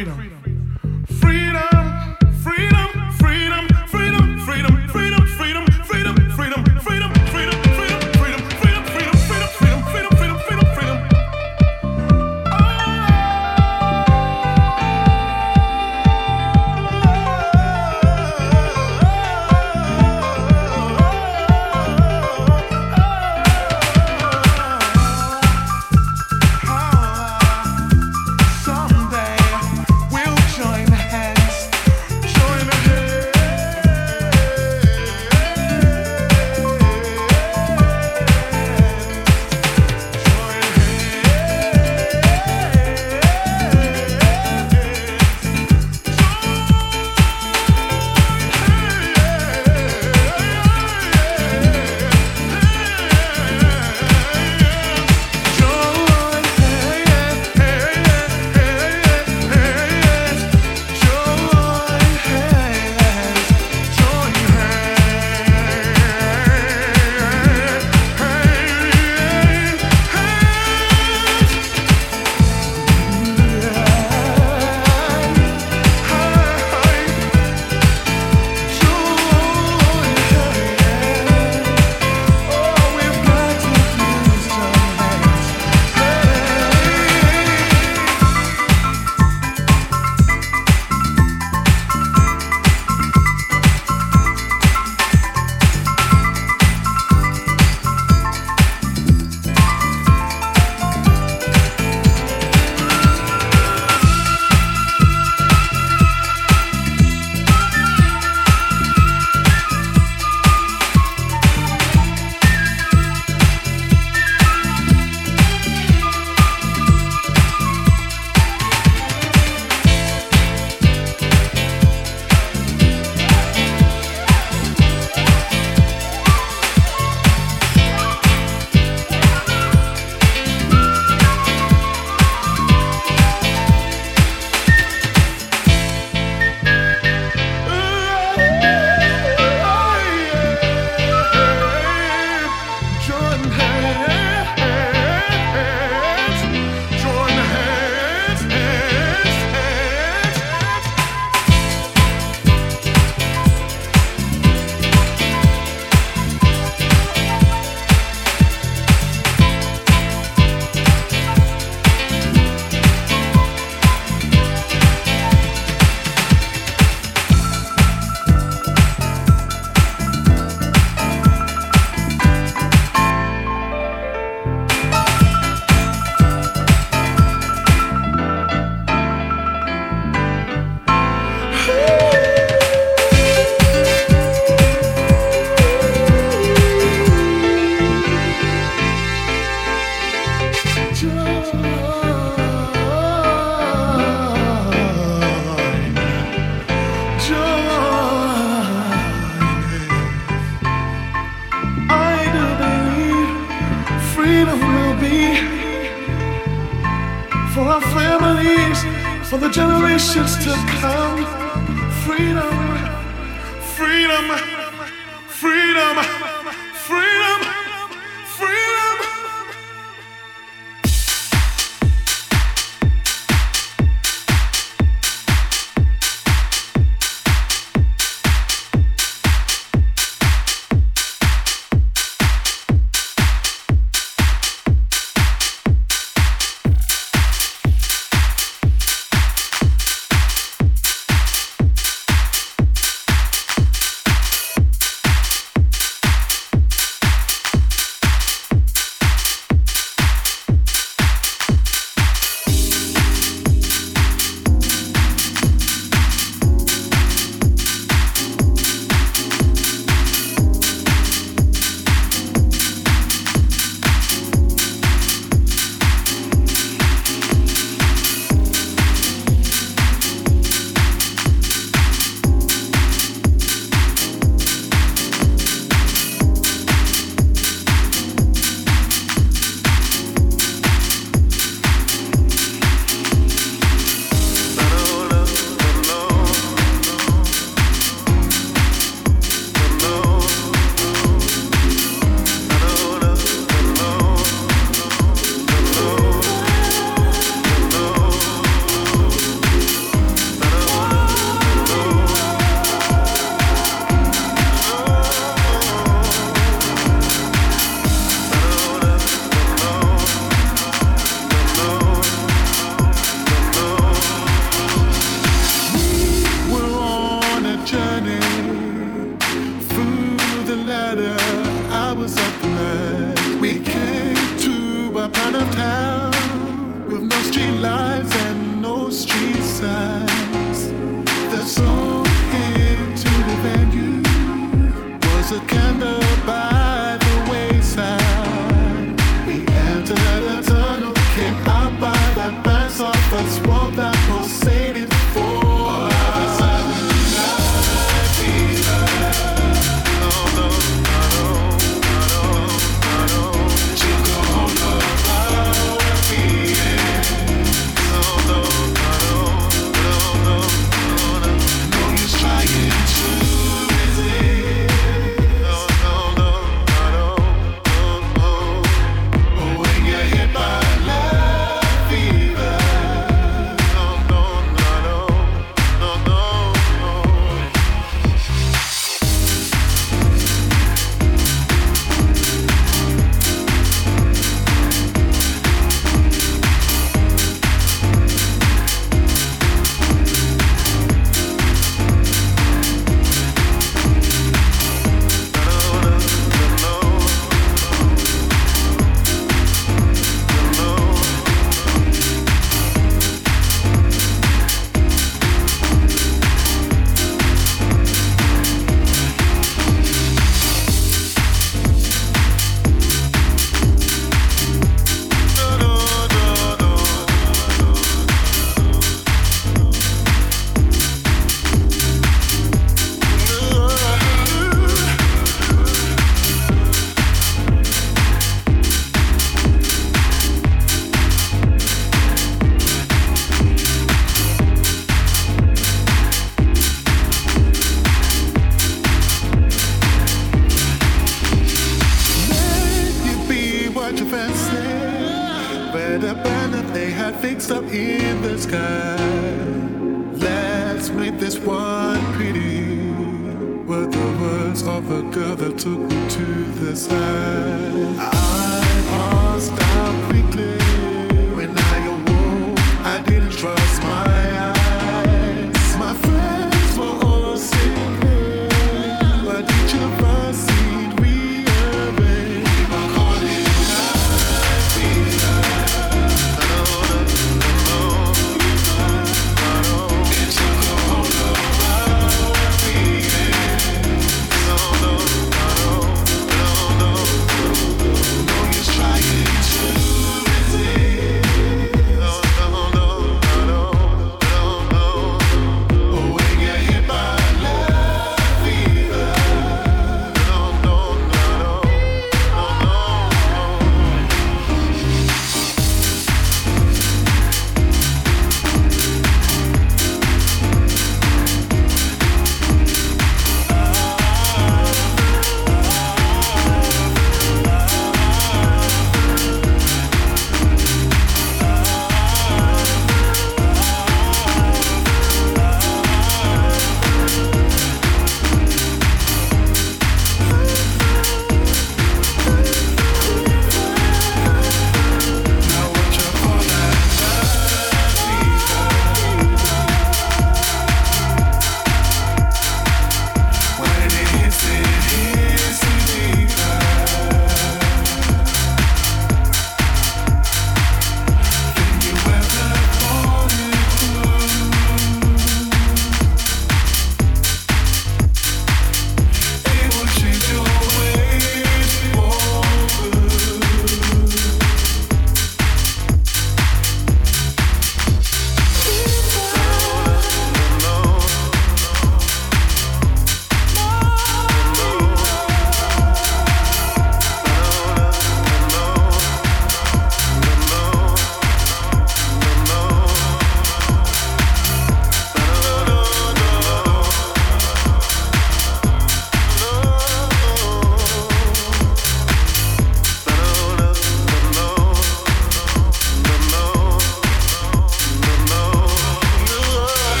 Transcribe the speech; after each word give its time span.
Freedom, 0.00 0.29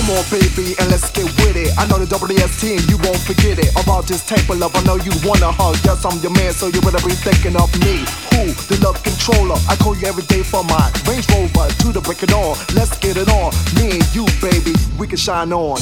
Come 0.00 0.16
on, 0.16 0.24
baby, 0.30 0.72
and 0.80 0.88
let's 0.88 1.10
get 1.10 1.26
with 1.44 1.60
it. 1.60 1.76
I 1.76 1.84
know 1.84 1.98
the 1.98 2.08
WST 2.08 2.72
and 2.72 2.88
you 2.88 2.96
won't 3.04 3.20
forget 3.20 3.58
it. 3.58 3.68
About 3.76 4.06
this 4.06 4.24
type 4.24 4.48
of 4.48 4.56
love, 4.56 4.74
I 4.74 4.82
know 4.84 4.96
you 4.96 5.12
wanna 5.28 5.52
hug. 5.52 5.76
Yes, 5.84 6.06
I'm 6.06 6.18
your 6.22 6.32
man, 6.32 6.54
so 6.54 6.68
you 6.68 6.80
better 6.80 7.04
be 7.06 7.12
thinking 7.12 7.54
of 7.54 7.68
me. 7.84 8.00
Who? 8.32 8.48
The 8.72 8.80
love 8.80 8.96
controller. 9.04 9.60
I 9.68 9.76
call 9.76 9.94
you 9.94 10.08
every 10.08 10.24
day 10.24 10.42
for 10.42 10.64
my 10.64 10.90
Range 11.04 11.28
Rover 11.28 11.68
to 11.68 11.92
the 11.92 12.00
break 12.00 12.22
it 12.22 12.32
on. 12.32 12.56
Let's 12.72 12.96
get 12.96 13.18
it 13.18 13.28
on. 13.28 13.52
Me 13.76 14.00
and 14.00 14.14
you, 14.16 14.24
baby, 14.40 14.72
we 14.96 15.06
can 15.06 15.18
shine 15.18 15.52
on. 15.52 15.76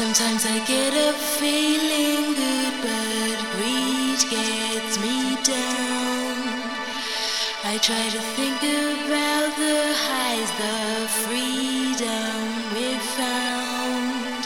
Sometimes 0.00 0.46
I 0.46 0.64
get 0.64 0.94
a 0.94 1.12
feeling 1.12 2.32
good, 2.32 2.74
but 2.80 3.36
greed 3.52 4.20
gets 4.30 4.98
me 4.98 5.36
down. 5.44 6.36
I 7.64 7.76
try 7.82 8.08
to 8.08 8.20
think 8.32 8.62
about 8.62 9.50
the 9.60 9.78
highs, 10.06 10.50
the 10.64 11.06
freedom 11.20 12.32
we 12.72 12.96
found. 13.18 14.42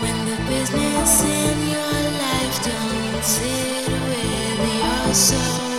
When 0.00 0.16
the 0.24 0.38
business 0.48 1.22
in 1.22 1.56
your 1.76 2.00
life 2.24 2.56
don't 2.64 3.22
sit 3.22 3.88
with 4.08 4.58
your 4.80 5.12
soul, 5.12 5.69